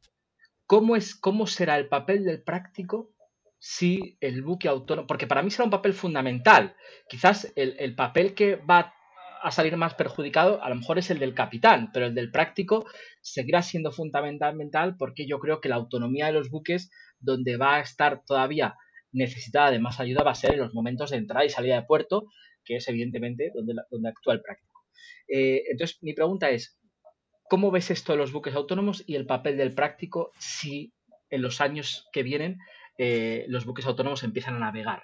¿cómo, 0.67 0.97
es, 0.97 1.15
¿cómo 1.15 1.47
será 1.47 1.77
el 1.77 1.89
papel 1.89 2.25
del 2.25 2.43
práctico 2.43 3.13
si 3.61 4.17
el 4.21 4.43
buque 4.43 4.69
autónomo, 4.69 5.07
porque 5.07 5.27
para 5.27 5.43
mí 5.43 5.51
será 5.51 5.65
un 5.65 5.71
papel 5.71 5.93
fundamental. 5.93 6.75
Quizás 7.09 7.53
el, 7.55 7.95
papel 7.95 8.35
que 8.35 8.57
va 8.57 8.95
a 9.43 9.51
salir 9.51 9.77
más 9.77 9.95
perjudicado 9.95 10.63
a 10.63 10.71
lo 10.71 10.77
mejor 10.77 10.99
es 10.99 11.11
el 11.11 11.19
del 11.19 11.35
capitán, 11.35 11.91
pero 11.93 12.07
el 12.07 12.15
del 12.15 12.31
práctico 12.31 12.87
seguirá 13.21 13.63
siendo 13.63 13.93
fundamental 13.93 14.97
porque 14.97 15.27
yo 15.27 15.39
creo 15.39 15.61
que 15.61 15.69
la 15.69 15.77
autonomía 15.77 16.27
de 16.27 16.33
los 16.33 16.49
buques, 16.49 16.91
donde 17.19 17.59
va 17.59 17.77
a 17.77 17.81
estar 17.81 18.25
todavía 18.25 18.77
necesitada 19.13 19.71
de 19.71 19.79
más 19.79 20.01
ayuda, 20.01 20.25
va 20.25 20.31
a 20.31 20.35
ser 20.35 20.55
en 20.55 20.61
los 20.61 20.73
momentos 20.73 21.11
de 21.11 21.19
entrada 21.19 21.45
y 21.45 21.51
salida 21.51 21.77
de 21.77 21.87
puerto, 21.87 22.29
que 22.65 22.77
es 22.77 22.89
evidentemente 22.89 23.53
donde, 23.55 23.75
donde 23.91 24.09
actúa 24.09 24.35
el 24.35 24.41
práctico. 24.41 24.71
Eh, 25.29 25.65
entonces, 25.71 25.99
mi 26.03 26.15
pregunta 26.15 26.49
es, 26.49 26.80
¿Cómo 27.51 27.73
ves 27.73 27.91
esto 27.91 28.13
de 28.13 28.19
los 28.19 28.31
buques 28.31 28.55
autónomos 28.55 29.03
y 29.09 29.17
el 29.17 29.27
papel 29.27 29.57
del 29.57 29.75
práctico 29.75 30.31
si 30.39 30.93
en 31.31 31.43
los 31.43 31.61
años 31.61 32.07
que 32.13 32.23
vienen 32.23 32.61
eh, 32.97 33.45
los 33.49 33.65
buques 33.65 33.87
autónomos 33.87 34.23
empiezan 34.23 34.55
a 34.55 34.61
navegar? 34.61 35.03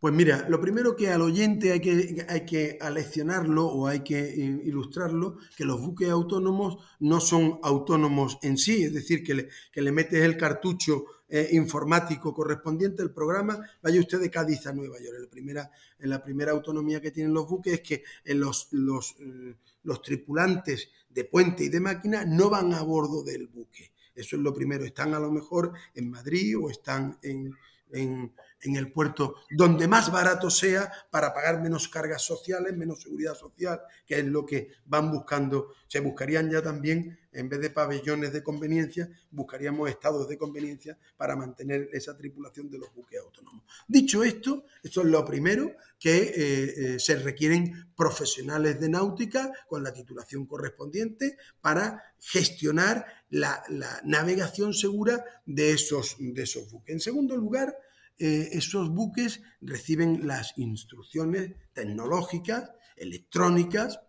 Pues 0.00 0.14
mira, 0.14 0.46
lo 0.48 0.58
primero 0.58 0.96
que 0.96 1.10
al 1.10 1.20
oyente 1.20 1.72
hay 1.72 1.80
que, 1.80 2.24
hay 2.26 2.46
que 2.46 2.78
aleccionarlo 2.80 3.66
o 3.66 3.86
hay 3.86 4.00
que 4.00 4.16
ilustrarlo, 4.64 5.36
que 5.54 5.66
los 5.66 5.82
buques 5.82 6.08
autónomos 6.08 6.78
no 7.00 7.20
son 7.20 7.60
autónomos 7.62 8.38
en 8.40 8.56
sí, 8.56 8.84
es 8.84 8.94
decir, 8.94 9.22
que 9.22 9.34
le, 9.34 9.48
que 9.70 9.82
le 9.82 9.92
metes 9.92 10.22
el 10.22 10.38
cartucho 10.38 11.04
eh, 11.28 11.48
informático 11.52 12.32
correspondiente 12.32 13.02
al 13.02 13.12
programa, 13.12 13.58
vaya 13.82 14.00
usted 14.00 14.18
de 14.18 14.30
Cádiz 14.30 14.66
a 14.66 14.72
Nueva 14.72 14.96
York. 14.98 15.18
La 15.20 15.28
primera, 15.28 15.70
la 15.98 16.22
primera 16.22 16.52
autonomía 16.52 17.02
que 17.02 17.10
tienen 17.10 17.34
los 17.34 17.46
buques 17.46 17.74
es 17.74 17.80
que 17.80 18.02
los, 18.34 18.68
los 18.72 19.16
eh, 19.20 19.56
los 19.86 20.02
tripulantes 20.02 20.90
de 21.08 21.24
puente 21.24 21.64
y 21.64 21.68
de 21.68 21.80
máquina 21.80 22.24
no 22.26 22.50
van 22.50 22.74
a 22.74 22.82
bordo 22.82 23.22
del 23.22 23.46
buque. 23.46 23.92
Eso 24.14 24.36
es 24.36 24.42
lo 24.42 24.52
primero. 24.52 24.84
Están 24.84 25.14
a 25.14 25.20
lo 25.20 25.30
mejor 25.30 25.72
en 25.94 26.10
Madrid 26.10 26.58
o 26.58 26.68
están 26.68 27.18
en, 27.22 27.54
en, 27.92 28.32
el 28.76 28.90
puerto 28.90 29.36
donde 29.50 29.86
más 29.86 30.10
barato 30.10 30.50
sea 30.50 30.90
para 31.10 31.32
pagar 31.32 31.62
menos 31.62 31.88
cargas 31.88 32.22
sociales, 32.22 32.76
menos 32.76 33.02
seguridad 33.02 33.34
social, 33.34 33.80
que 34.04 34.18
es 34.18 34.24
lo 34.24 34.44
que 34.44 34.72
van 34.86 35.10
buscando. 35.10 35.74
Se 35.86 36.00
buscarían 36.00 36.50
ya 36.50 36.60
también, 36.60 37.18
en 37.36 37.48
vez 37.48 37.60
de 37.60 37.70
pabellones 37.70 38.32
de 38.32 38.42
conveniencia, 38.42 39.08
buscaríamos 39.30 39.90
estados 39.90 40.28
de 40.28 40.38
conveniencia 40.38 40.98
para 41.16 41.36
mantener 41.36 41.88
esa 41.92 42.16
tripulación 42.16 42.70
de 42.70 42.78
los 42.78 42.92
buques 42.94 43.20
autónomos. 43.20 43.62
Dicho 43.86 44.24
esto, 44.24 44.64
esto 44.82 45.02
es 45.02 45.06
lo 45.06 45.24
primero, 45.24 45.76
que 45.98 46.16
eh, 46.16 46.34
eh, 46.94 46.98
se 46.98 47.16
requieren 47.16 47.90
profesionales 47.94 48.80
de 48.80 48.88
náutica 48.88 49.52
con 49.68 49.82
la 49.82 49.92
titulación 49.92 50.46
correspondiente 50.46 51.36
para 51.60 52.02
gestionar 52.18 53.06
la, 53.30 53.62
navegación 54.04 54.72
segura 54.72 55.24
de 55.44 55.72
esos, 55.72 56.16
de 56.18 56.42
esos 56.42 56.70
buques. 56.70 56.92
En 56.92 57.00
segundo 57.00 57.36
lugar, 57.36 57.76
eh, 58.18 58.48
esos 58.52 58.90
buques 58.90 59.42
reciben 59.60 60.26
las 60.26 60.54
instrucciones 60.56 61.52
tecnológicas, 61.74 62.70
electrónicas, 62.96 64.00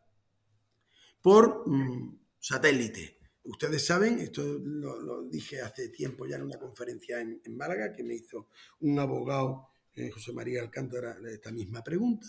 por 1.21 1.67
mm, 1.67 2.19
satélite. 2.39 3.16
Ustedes 3.47 3.85
saben, 3.85 4.19
esto 4.19 4.43
lo, 4.43 5.23
dije 5.23 5.61
hace 5.61 5.89
tiempo 5.89 6.25
ya 6.25 6.35
en 6.35 6.43
una 6.43 6.59
conferencia 6.59 7.19
en, 7.19 7.41
Málaga 7.55 7.91
que 7.91 8.03
me 8.03 8.15
hizo 8.15 8.47
un 8.81 8.99
abogado, 8.99 9.69
eh, 9.95 10.09
José 10.11 10.33
María 10.33 10.61
Alcántara, 10.61 11.17
esta 11.29 11.51
misma 11.51 11.83
pregunta, 11.83 12.27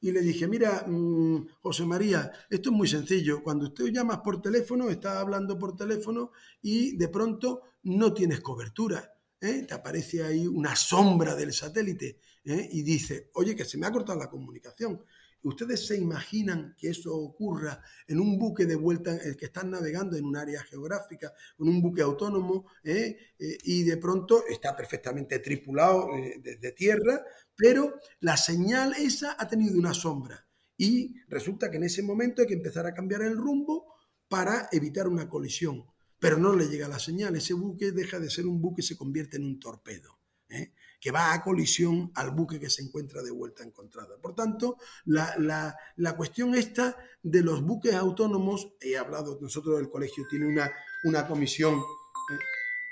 y 0.00 0.12
le 0.12 0.20
dije, 0.20 0.46
mira, 0.46 0.84
mm, 0.86 1.48
José 1.60 1.84
María, 1.84 2.30
esto 2.48 2.70
es 2.70 2.76
muy 2.76 2.86
sencillo, 2.86 3.42
cuando 3.42 3.66
usted 3.66 3.86
llamas 3.86 4.18
por 4.18 4.40
teléfono, 4.40 4.88
estás 4.88 5.16
hablando 5.16 5.58
por 5.58 5.74
teléfono 5.74 6.32
y 6.62 6.96
de 6.96 7.08
pronto 7.08 7.62
no 7.82 8.12
tienes 8.12 8.40
cobertura 8.40 9.18
¿eh? 9.40 9.64
te 9.66 9.74
aparece 9.74 10.22
ahí 10.22 10.46
una 10.46 10.74
sombra 10.76 11.34
del 11.34 11.52
satélite 11.52 12.18
¿eh? 12.44 12.68
y 12.72 12.82
dice, 12.82 13.30
oye, 13.34 13.54
que 13.54 13.64
se 13.64 13.78
me 13.78 13.86
ha 13.86 13.92
cortado 13.92 14.18
la 14.18 14.30
comunicación. 14.30 15.02
¿Ustedes 15.42 15.86
se 15.86 15.96
imaginan 15.96 16.74
que 16.76 16.90
eso 16.90 17.14
ocurra 17.14 17.82
en 18.06 18.20
un 18.20 18.38
buque 18.38 18.66
de 18.66 18.74
vuelta, 18.74 19.16
el 19.16 19.36
que 19.36 19.46
están 19.46 19.70
navegando 19.70 20.16
en 20.16 20.24
un 20.24 20.36
área 20.36 20.62
geográfica, 20.62 21.32
en 21.58 21.68
un 21.68 21.80
buque 21.80 22.02
autónomo, 22.02 22.66
¿eh? 22.82 23.16
y 23.38 23.84
de 23.84 23.96
pronto 23.96 24.44
está 24.48 24.76
perfectamente 24.76 25.38
tripulado 25.38 26.08
desde 26.42 26.72
tierra, 26.72 27.24
pero 27.56 27.94
la 28.20 28.36
señal 28.36 28.94
esa 28.98 29.36
ha 29.38 29.48
tenido 29.48 29.78
una 29.78 29.94
sombra? 29.94 30.46
Y 30.76 31.14
resulta 31.28 31.70
que 31.70 31.76
en 31.76 31.84
ese 31.84 32.02
momento 32.02 32.42
hay 32.42 32.48
que 32.48 32.54
empezar 32.54 32.86
a 32.86 32.94
cambiar 32.94 33.22
el 33.22 33.36
rumbo 33.36 33.94
para 34.28 34.68
evitar 34.72 35.08
una 35.08 35.28
colisión 35.28 35.84
pero 36.18 36.36
no 36.36 36.54
le 36.54 36.68
llega 36.68 36.88
la 36.88 36.98
señal. 36.98 37.36
Ese 37.36 37.54
buque 37.54 37.92
deja 37.92 38.18
de 38.18 38.30
ser 38.30 38.46
un 38.46 38.60
buque 38.60 38.80
y 38.80 38.84
se 38.84 38.96
convierte 38.96 39.36
en 39.36 39.44
un 39.44 39.60
torpedo. 39.60 40.18
¿eh? 40.48 40.72
Que 41.00 41.10
va 41.10 41.32
a 41.32 41.42
colisión 41.42 42.10
al 42.14 42.30
buque 42.32 42.58
que 42.58 42.70
se 42.70 42.82
encuentra 42.82 43.22
de 43.22 43.30
vuelta 43.30 43.62
encontrada. 43.62 44.16
Por 44.20 44.34
tanto, 44.34 44.76
la, 45.04 45.76
cuestión 46.16 46.54
esta 46.54 46.96
de 47.22 47.42
los 47.42 47.62
buques 47.62 47.94
autónomos, 47.94 48.72
he 48.80 48.96
hablado, 48.96 49.38
nosotros 49.40 49.76
del 49.76 49.88
colegio 49.88 50.24
tiene 50.28 50.46
una, 50.46 50.70
una 51.04 51.26
comisión, 51.26 51.74
eh, 51.74 52.38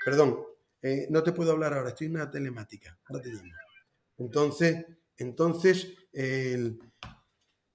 perdón, 0.05 0.39
eh, 0.81 1.07
no 1.09 1.23
te 1.23 1.33
puedo 1.33 1.51
hablar 1.51 1.73
ahora, 1.73 1.89
estoy 1.89 2.07
en 2.07 2.15
una 2.15 2.31
telemática, 2.31 2.97
ahora 3.05 3.21
te 3.21 3.29
llamo. 3.29 3.51
Entonces, 4.17 4.85
entonces 5.17 5.87
el, 6.13 6.79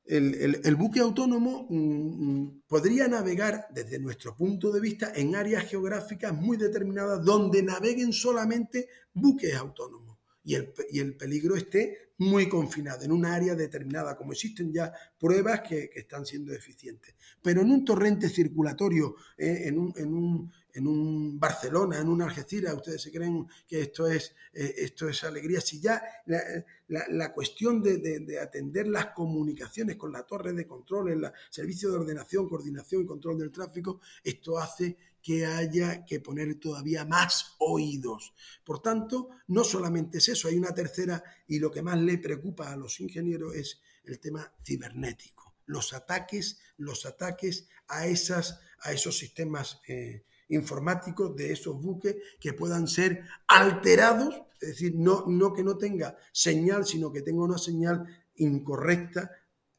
el, 0.06 0.76
buque 0.76 1.00
autónomo 1.00 1.66
mm, 1.68 1.76
mm, 1.76 2.62
podría 2.66 3.06
navegar 3.06 3.68
desde 3.70 3.98
nuestro 3.98 4.36
punto 4.36 4.72
de 4.72 4.80
vista 4.80 5.12
en 5.14 5.36
áreas 5.36 5.64
geográficas 5.64 6.34
muy 6.34 6.56
determinadas 6.56 7.24
donde 7.24 7.62
naveguen 7.62 8.12
solamente 8.12 8.88
buques 9.12 9.54
autónomos 9.54 10.12
y 10.44 10.54
el, 10.54 10.72
y 10.90 11.00
el 11.00 11.16
peligro 11.16 11.56
esté 11.56 12.12
muy 12.22 12.49
confinado 12.49 13.04
en 13.04 13.12
un 13.12 13.25
área 13.25 13.54
determinada, 13.54 14.16
como 14.16 14.32
existen 14.32 14.72
ya 14.72 14.92
pruebas 15.18 15.61
que, 15.62 15.90
están 15.94 16.25
siendo 16.25 16.52
eficientes. 16.52 17.14
Pero 17.42 17.62
en 17.62 17.70
un 17.70 17.84
torrente 17.84 18.28
circulatorio, 18.28 19.16
eh, 19.37 19.62
en, 19.64 19.78
un, 19.78 19.92
en, 19.96 20.14
un, 20.14 20.52
en 20.72 20.87
un 20.87 21.40
Barcelona, 21.40 21.99
en 21.99 22.08
un 22.08 22.22
Algeciras, 22.22 22.75
ustedes 22.75 23.02
se 23.02 23.11
creen 23.11 23.46
que 23.66 23.82
esto 23.82 24.06
es, 24.06 24.34
eh, 24.52 24.75
esto 24.78 25.08
es 25.08 25.25
alegría. 25.25 25.61
Si 25.61 25.80
ya 25.80 26.02
la, 26.88 27.32
cuestión 27.32 27.82
de, 27.82 28.38
atender 28.40 28.87
las 28.87 29.06
comunicaciones 29.06 29.96
con 29.96 30.12
la 30.12 30.22
torre 30.22 30.52
de 30.52 30.66
control, 30.66 31.11
el 31.11 31.32
servicio 31.50 31.90
de 31.90 31.99
ordenación, 31.99 32.49
coordinación 32.49 33.02
y 33.02 33.06
control 33.06 33.38
del 33.38 33.50
tráfico, 33.50 34.00
esto 34.22 34.58
hace 34.58 34.96
que 35.23 35.47
haya 35.47 36.05
que 36.05 36.21
poner 36.21 36.57
todavía 36.57 37.05
más 37.05 37.55
oídos. 37.59 38.35
Por 38.64 38.83
tanto, 38.83 39.31
no 39.47 39.64
solamente 39.64 40.19
es 40.19 40.29
eso, 40.29 40.49
hay 40.49 40.57
una 40.57 40.75
tercera 40.75 41.23
y 41.47 41.59
lo 41.59 41.71
que 41.71 41.83
más 41.83 41.99
le 41.99 42.19
preocupa 42.19 42.73
a 42.73 42.76
los 42.76 43.00
ingenieros 43.00 43.55
es 43.55 43.81
el 44.05 44.19
tema 44.19 44.52
cibernético, 44.64 45.55
los 45.67 45.93
ataques, 45.93 46.59
los 46.76 47.07
ataques 47.07 47.69
a, 47.87 48.07
esas, 48.07 48.61
a 48.81 48.93
esos 48.93 49.17
sistemas 49.17 49.81
eh, 49.87 50.25
informáticos 50.49 51.35
de 51.37 51.52
esos 51.52 51.81
buques 51.81 52.17
que 52.41 52.52
puedan 52.52 52.88
ser 52.88 53.25
alterados, 53.47 54.43
es 54.61 54.71
decir, 54.71 54.95
no, 54.97 55.25
no 55.26 55.52
que 55.52 55.62
no 55.62 55.79
tenga 55.79 56.17
señal, 56.33 56.85
sino 56.85 57.12
que 57.12 57.23
tenga 57.23 57.45
una 57.45 57.59
señal 57.59 58.07
incorrecta, 58.35 59.31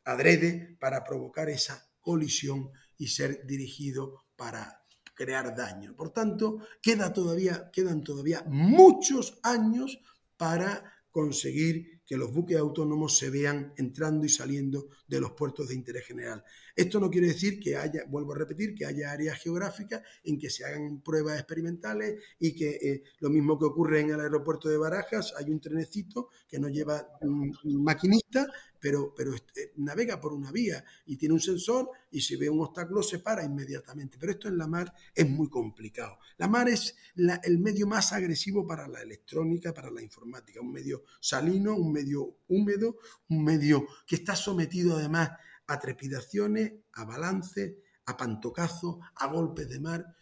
adrede, 0.06 0.78
para 0.80 1.04
provocar 1.04 1.50
esa 1.50 1.90
colisión 2.02 2.72
y 2.98 3.08
ser 3.08 3.46
dirigido 3.46 4.26
para 4.36 4.83
crear 5.14 5.56
daño. 5.56 5.96
Por 5.96 6.12
tanto, 6.12 6.60
queda 6.82 7.14
todavía, 7.14 7.70
quedan 7.72 8.04
todavía 8.04 8.44
muchos 8.48 9.40
años 9.44 10.00
para 10.38 10.94
conseguir 11.12 12.02
que 12.06 12.18
los 12.18 12.34
buques 12.34 12.58
autónomos 12.58 13.18
se 13.18 13.30
vean 13.30 13.74
entrando 13.78 14.26
y 14.26 14.30
saliendo 14.30 14.90
de 15.08 15.22
los 15.22 15.32
puertos 15.32 15.70
de 15.70 15.76
interés 15.76 16.06
general. 16.06 16.44
Esto 16.76 17.00
no 17.00 17.10
quiere 17.10 17.28
decir 17.28 17.60
que 17.60 17.78
haya, 17.78 18.04
vuelvo 18.08 18.34
a 18.34 18.38
repetir, 18.40 18.74
que 18.76 18.86
haya 18.86 19.12
áreas 19.12 19.40
geográficas 19.40 20.02
en 20.24 20.38
que 20.38 20.50
se 20.50 20.66
hagan 20.66 21.02
pruebas 21.02 21.38
experimentales 21.38 22.22
y 22.40 22.56
que 22.56 22.72
eh, 22.72 23.04
lo 23.20 23.30
mismo 23.30 23.58
que 23.58 23.66
ocurre 23.66 24.02
en 24.02 24.10
el 24.10 24.20
aeropuerto 24.20 24.68
de 24.68 24.78
Barajas, 24.78 25.34
hay 25.38 25.52
un 25.52 25.62
trenecito 25.62 26.30
que 26.48 26.60
no 26.60 26.68
lleva 26.68 27.08
un 27.22 27.56
maquinista, 27.84 28.48
pero, 28.84 29.14
pero 29.16 29.34
eh, 29.34 29.72
navega 29.78 30.20
por 30.20 30.34
una 30.34 30.52
vía 30.52 30.84
y 31.06 31.16
tiene 31.16 31.36
un 31.36 31.40
sensor 31.40 31.90
y 32.12 32.20
si 32.20 32.36
ve 32.36 32.50
un 32.50 32.60
obstáculo 32.60 33.02
se 33.02 33.20
para 33.20 33.42
inmediatamente. 33.42 34.18
Pero 34.20 34.34
esto 34.34 34.50
en 34.50 34.58
la 34.58 34.68
mar 34.68 34.94
es 35.16 35.30
muy 35.30 35.48
complicado. 35.48 36.20
La 36.36 36.50
mar 36.50 36.68
es 36.68 36.94
el 37.16 37.60
medio 37.60 37.88
más 37.88 38.12
agresivo 38.12 38.68
para 38.68 38.90
la 38.90 39.02
electrónica, 39.02 39.74
para 39.74 39.90
la 39.90 40.02
informática, 40.02 40.60
un 40.60 40.74
medio 40.74 41.06
salino, 41.22 41.78
un 41.78 41.94
medio 41.94 42.40
húmedo, 42.50 42.98
un 43.30 43.46
medio 43.46 43.88
que 44.06 44.18
está 44.18 44.36
sometido 44.36 44.98
además 44.98 45.32
a 45.68 45.80
trepidaciones, 45.80 46.74
a 46.92 47.06
balance, 47.06 47.80
a 48.06 48.18
pantocazo, 48.18 49.00
a 49.16 49.28
golpes 49.28 49.70
de 49.70 49.80
mar 49.80 50.14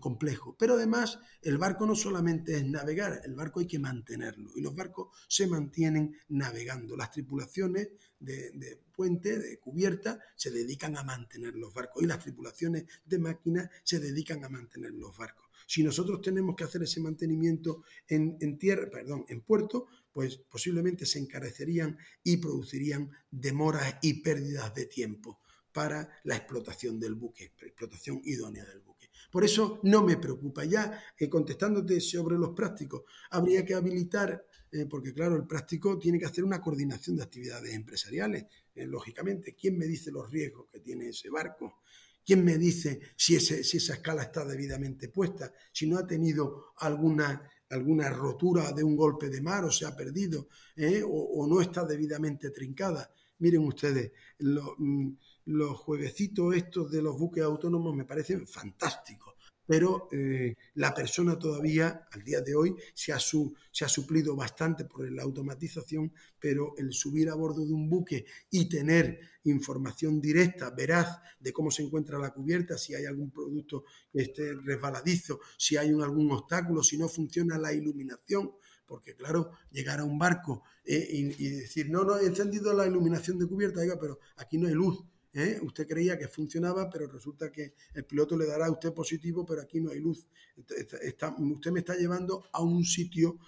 complejo. 0.00 0.56
Pero 0.58 0.74
además 0.74 1.18
el 1.42 1.58
barco 1.58 1.86
no 1.86 1.94
solamente 1.94 2.56
es 2.56 2.64
navegar, 2.64 3.20
el 3.24 3.34
barco 3.34 3.60
hay 3.60 3.66
que 3.66 3.78
mantenerlo 3.78 4.50
y 4.54 4.60
los 4.60 4.74
barcos 4.74 5.08
se 5.28 5.46
mantienen 5.46 6.16
navegando. 6.28 6.96
Las 6.96 7.10
tripulaciones 7.10 7.90
de, 8.18 8.80
puente, 8.94 9.38
de 9.38 9.58
cubierta, 9.58 10.18
se 10.34 10.50
dedican 10.50 10.96
a 10.96 11.02
mantener 11.02 11.54
los 11.54 11.72
barcos 11.72 12.02
y 12.02 12.06
las 12.06 12.20
tripulaciones 12.20 12.84
de 13.04 13.18
máquinas 13.18 13.70
se 13.84 14.00
dedican 14.00 14.44
a 14.44 14.48
mantener 14.48 14.92
los 14.92 15.16
barcos. 15.16 15.46
Si 15.66 15.82
nosotros 15.82 16.20
tenemos 16.22 16.54
que 16.54 16.64
hacer 16.64 16.82
ese 16.82 17.00
mantenimiento 17.00 17.82
en, 18.06 18.36
en 18.40 18.56
tierra, 18.56 18.88
perdón, 18.88 19.24
en 19.28 19.42
puerto, 19.42 19.88
pues 20.12 20.38
posiblemente 20.38 21.04
se 21.04 21.18
encarecerían 21.18 21.98
y 22.22 22.38
producirían 22.38 23.10
demoras 23.30 23.96
y 24.00 24.22
pérdidas 24.22 24.72
de 24.74 24.86
tiempo 24.86 25.40
para 25.76 26.08
la 26.24 26.36
explotación 26.36 26.98
del 26.98 27.16
buque, 27.16 27.52
explotación 27.60 28.22
idónea 28.24 28.64
del 28.64 28.80
buque. 28.80 28.95
Por 29.36 29.44
eso 29.44 29.80
no 29.82 30.02
me 30.02 30.16
preocupa. 30.16 30.64
Ya 30.64 30.98
eh, 31.18 31.28
contestándote 31.28 32.00
sobre 32.00 32.38
los 32.38 32.54
prácticos, 32.54 33.02
habría 33.32 33.66
que 33.66 33.74
habilitar, 33.74 34.46
eh, 34.72 34.86
porque 34.86 35.12
claro, 35.12 35.36
el 35.36 35.46
práctico 35.46 35.98
tiene 35.98 36.18
que 36.18 36.24
hacer 36.24 36.42
una 36.42 36.58
coordinación 36.58 37.16
de 37.16 37.24
actividades 37.24 37.74
empresariales. 37.74 38.46
Eh, 38.74 38.86
lógicamente, 38.86 39.54
¿quién 39.54 39.76
me 39.76 39.84
dice 39.84 40.10
los 40.10 40.30
riesgos 40.30 40.68
que 40.72 40.80
tiene 40.80 41.10
ese 41.10 41.28
barco? 41.28 41.82
¿Quién 42.24 42.42
me 42.46 42.56
dice 42.56 42.98
si, 43.14 43.36
esa 43.36 43.92
escala 43.92 44.22
está 44.22 44.42
debidamente 44.42 45.10
puesta? 45.10 45.52
Si 45.70 45.86
no 45.86 45.98
ha 45.98 46.06
tenido 46.06 46.72
alguna 46.78 47.46
alguna 47.68 48.08
rotura 48.08 48.72
de 48.72 48.84
un 48.84 48.96
golpe 48.96 49.28
de 49.28 49.42
mar 49.42 49.66
o 49.66 49.70
se 49.70 49.84
ha 49.84 49.94
perdido 49.94 50.48
¿eh? 50.76 51.02
o, 51.04 51.46
no 51.46 51.60
está 51.60 51.84
debidamente 51.84 52.48
trincada. 52.52 53.12
Miren 53.40 53.66
ustedes, 53.66 54.12
mm, 54.38 55.10
los 55.46 55.76
jueguecitos 55.78 56.54
estos 56.54 56.90
de 56.90 57.02
los 57.02 57.18
buques 57.18 57.42
autónomos 57.42 57.94
me 57.94 58.04
parecen 58.04 58.46
fantásticos 58.46 59.36
pero 59.66 60.08
eh, 60.12 60.54
la 60.74 60.94
persona 60.94 61.38
todavía, 61.38 62.06
al 62.12 62.22
día 62.22 62.40
de 62.40 62.54
hoy, 62.54 62.76
se 62.94 63.12
ha, 63.12 63.18
se 63.18 63.84
ha 63.84 63.88
suplido 63.88 64.36
bastante 64.36 64.84
por 64.84 65.10
la 65.10 65.24
automatización, 65.24 66.12
pero 66.38 66.74
el 66.78 66.92
subir 66.92 67.28
a 67.28 67.34
bordo 67.34 67.66
de 67.66 67.72
un 67.72 67.90
buque 67.90 68.24
y 68.50 68.68
tener 68.68 69.18
información 69.44 70.20
directa, 70.20 70.70
veraz, 70.70 71.18
de 71.40 71.52
cómo 71.52 71.70
se 71.70 71.82
encuentra 71.82 72.18
la 72.18 72.30
cubierta, 72.30 72.78
si 72.78 72.94
hay 72.94 73.06
algún 73.06 73.30
producto 73.32 73.84
que 74.12 74.22
esté 74.22 74.54
resbaladizo, 74.54 75.40
si 75.58 75.76
hay 75.76 75.88
algún 75.88 76.30
obstáculo, 76.30 76.82
si 76.82 76.96
no 76.96 77.08
funciona 77.08 77.58
la 77.58 77.72
iluminación, 77.72 78.52
porque 78.86 79.16
claro, 79.16 79.50
llegar 79.72 79.98
a 79.98 80.04
un 80.04 80.16
barco 80.16 80.62
eh, 80.84 81.08
y, 81.10 81.48
decir, 81.48 81.90
no, 81.90 82.04
no, 82.04 82.16
he 82.18 82.26
encendido 82.26 82.72
la 82.72 82.86
iluminación 82.86 83.36
de 83.36 83.48
cubierta, 83.48 83.80
pero 84.00 84.20
aquí 84.36 84.58
no 84.58 84.68
hay 84.68 84.74
luz, 84.74 85.04
¿eh? 85.36 85.60
Usted 85.62 85.86
creía 85.86 86.18
que 86.18 86.28
funcionaba, 86.28 86.88
pero 86.88 87.06
resulta 87.06 87.52
que 87.52 87.74
el 87.94 88.04
piloto 88.04 88.36
le 88.36 88.46
dará 88.46 88.66
a 88.66 88.70
usted 88.70 88.92
positivo, 88.92 89.44
pero 89.44 89.60
aquí 89.60 89.80
no 89.80 89.90
hay 89.90 90.00
luz. 90.00 90.26
usted 90.56 91.70
me 91.70 91.80
está 91.80 91.94
llevando 91.94 92.44
a 92.52 92.62
un 92.62 92.84
sitio 92.84 93.38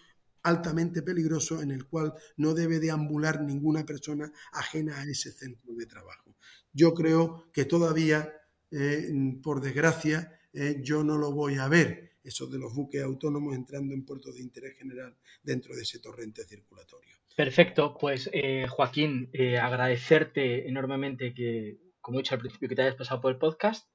altamente 0.42 1.02
peligroso 1.02 1.60
en 1.62 1.70
el 1.70 1.86
cual 1.86 2.14
no 2.36 2.54
debe 2.54 2.78
deambular 2.78 3.42
ninguna 3.42 3.84
persona 3.84 4.30
ajena 4.52 5.00
a 5.00 5.04
ese 5.04 5.32
centro 5.32 5.74
de 5.74 5.86
trabajo. 5.86 6.36
Yo 6.72 6.94
creo 6.94 7.50
que 7.52 7.64
todavía, 7.64 8.32
eh, 8.70 9.10
por 9.42 9.60
desgracia, 9.60 10.38
eh, 10.52 10.80
yo 10.82 11.02
no 11.02 11.16
lo 11.16 11.32
voy 11.32 11.56
a 11.56 11.68
ver, 11.68 12.18
eso 12.22 12.46
de 12.46 12.58
los 12.58 12.74
buques 12.74 13.02
autónomos 13.02 13.54
entrando 13.54 13.94
en 13.94 14.04
puertos 14.04 14.34
de 14.34 14.42
interés 14.42 14.76
general 14.76 15.16
dentro 15.42 15.74
de 15.74 15.82
ese 15.82 15.98
torrente 15.98 16.44
circulatorio. 16.44 17.17
Perfecto, 17.38 17.96
pues 17.96 18.28
eh, 18.32 18.66
Joaquín, 18.68 19.30
eh, 19.32 19.58
agradecerte 19.58 20.68
enormemente 20.68 21.32
que, 21.32 21.78
como 22.00 22.18
he 22.18 22.22
dicho 22.22 22.34
al 22.34 22.40
principio, 22.40 22.68
que 22.68 22.74
te 22.74 22.82
hayas 22.82 22.96
pasado 22.96 23.20
por 23.20 23.30
el 23.30 23.38
podcast 23.38 23.88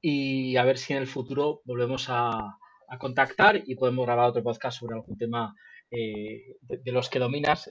y 0.00 0.56
a 0.56 0.62
ver 0.62 0.78
si 0.78 0.92
en 0.92 1.00
el 1.00 1.08
futuro 1.08 1.60
volvemos 1.64 2.06
a, 2.08 2.56
contactar 3.00 3.60
y 3.66 3.74
podemos 3.74 4.06
grabar 4.06 4.30
otro 4.30 4.44
podcast 4.44 4.78
sobre 4.78 4.94
algún 4.94 5.18
tema 5.18 5.56
eh, 5.90 6.54
de, 6.60 6.92
los 6.92 7.10
que 7.10 7.18
dominas. 7.18 7.68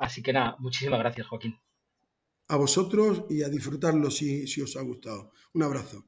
así 0.00 0.20
que 0.20 0.32
nada, 0.32 0.56
muchísimas 0.58 0.98
gracias, 0.98 1.28
Joaquín. 1.28 1.56
A 2.48 2.56
vosotros 2.56 3.26
y 3.30 3.44
a 3.44 3.48
disfrutarlo 3.48 4.10
si, 4.10 4.48
si 4.48 4.60
os 4.62 4.76
ha 4.76 4.82
gustado. 4.82 5.30
Un 5.52 5.62
abrazo. 5.62 6.06